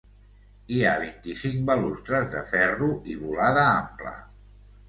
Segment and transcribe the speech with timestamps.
[0.77, 4.19] Hi ha vint-i-cinc balustres de ferro i volada ampla.